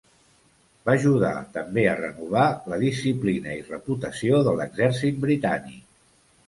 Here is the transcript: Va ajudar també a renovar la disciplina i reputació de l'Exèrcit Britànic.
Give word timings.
Va 0.89 0.95
ajudar 0.99 1.33
també 1.57 1.83
a 1.89 1.93
renovar 1.99 2.47
la 2.73 2.81
disciplina 2.87 3.55
i 3.59 3.63
reputació 3.71 4.43
de 4.51 4.59
l'Exèrcit 4.63 5.23
Britànic. 5.29 5.83